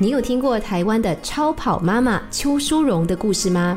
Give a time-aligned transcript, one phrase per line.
[0.00, 3.76] 你有听过台湾的超跑妈妈邱淑荣的故事吗？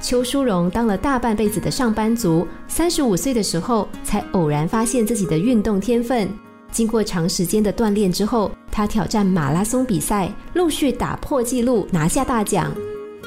[0.00, 6.30] 邱淑荣当了大半辈子的上班族，三十五岁的时候才偶然发现自己的运动天分。
[6.70, 12.72] 经过长时间的锻炼之后，她挑战马拉松比赛，陆续打破纪录，拿下大奖。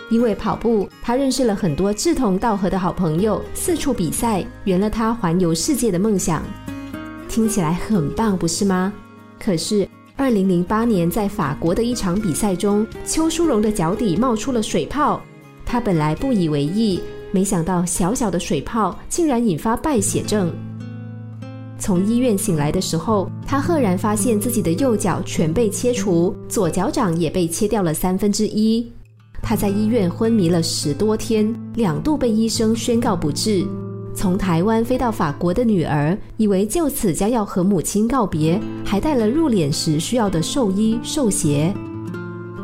[0.10, 6.42] 因为跑步，她认识了很多志同道合的好朋友，四处比赛，圆了她环游世界的梦想。
[7.28, 8.94] 听起来很棒，不是吗？
[9.38, 9.86] 可是，
[10.16, 15.20] 二零零八年在法国的一场比赛中，邱淑荣的脚底冒出了水泡。
[15.66, 17.00] 她本来不以为意，
[17.32, 20.54] 没想到小小的水泡竟然引发败血症。
[21.80, 28.88] 从医院醒来的时候，她赫然发现自己的右脚全被切除，左脚掌也被切掉了三分之一。
[29.42, 33.66] 她在医院昏迷了十多天，两度被医生宣告不治。
[34.16, 41.74] 从台湾飞到法国的女儿，以为就此将要和母亲告别，还带了入殓时需要的寿衣寿鞋。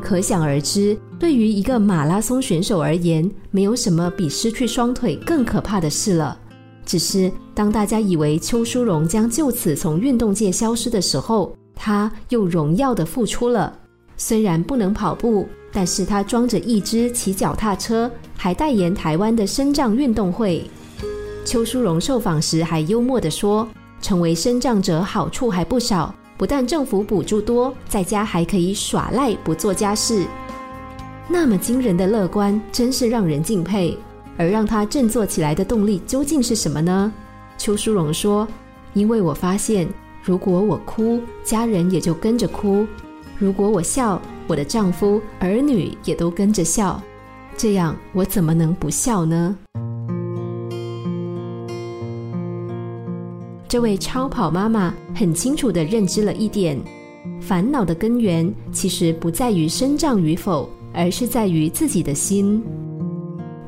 [0.02, 6.38] 可想而知，对于一个马拉松选手而言，没有什么比失去双腿更可怕的事了。
[6.86, 13.78] 只是当大家以为邱淑荣将就此从运动界消失的时候，她又荣耀的复出了。
[14.18, 20.64] 虽然不能跑步，但是她装着一只骑脚踏车，还代言台湾的身障运动会。
[21.50, 23.68] 邱淑荣受访时还幽默地说
[24.04, 30.28] ：“成为身障者好处还不少，不但政府补助多，在家还可以耍赖不做家事。
[31.28, 33.98] 那么惊人的乐观，真是让人敬佩。
[34.38, 37.12] 而让他振作起来的动力究竟是什么呢？”
[37.58, 38.48] 邱淑荣说
[38.94, 39.90] ：“因为我发现，
[40.22, 42.86] 如果我哭，家人也就跟着哭；
[43.40, 47.02] 如果我笑，我的丈夫、儿女也都跟着笑。
[47.58, 49.58] 这样，我怎么能不笑呢？”
[53.70, 56.76] 这位超跑妈妈很清楚地认知了一点：
[57.40, 62.64] 烦恼的根源其实不在于身障与否，而是在于自己的心。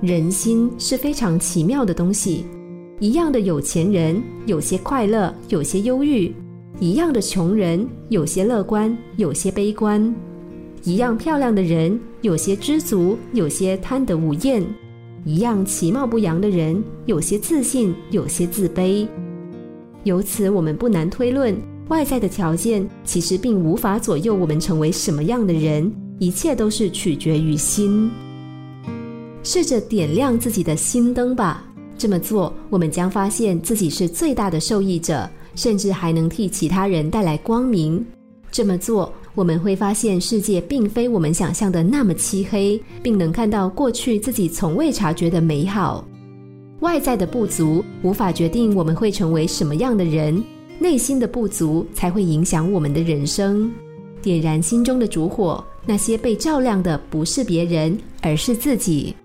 [0.02, 2.48] 人心是非常奇妙的东西。
[3.00, 6.31] 一样的有钱人，有些快乐，有些忧郁；
[6.80, 10.12] 一样的穷人，有些乐观，有些悲观；
[10.84, 14.64] 一样漂亮的人，有些知足，有些贪得无厌；
[15.25, 19.08] 一样其貌不扬的人，有些自信，有些自卑。
[20.03, 21.56] 由此，我们不难推论，
[21.89, 28.09] 外在的条件其实并无法左右我们成为什么样的人，一切都是取决于心。
[29.44, 31.63] 试着点亮自己的心灯吧，
[31.97, 38.03] 这么做，我们将发现自己是最大的受益者，甚至还能替其他人带来光明。
[38.51, 46.06] 这么做，我们会发现世界并非我们想象的那么漆黑，并能看到过去自己从未察觉的美好。
[46.81, 50.44] 外在的不足无法决定我们会成为什么样的人，
[50.80, 53.72] 内心的不足才会影响我们的人生。
[54.19, 59.16] 点燃心中的烛火，那些被照亮的不是别人，而是自己。